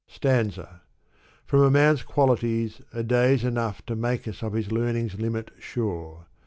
Stanza. 0.07 0.81
From 1.45 1.59
a 1.61 1.69
man's 1.69 2.01
qualities 2.01 2.81
a 2.91 3.03
day's 3.03 3.43
enough 3.43 3.85
To 3.85 3.95
make 3.95 4.27
us 4.27 4.41
of 4.41 4.53
his 4.53 4.71
learning's 4.71 5.13
limit 5.13 5.51
sure. 5.59 6.25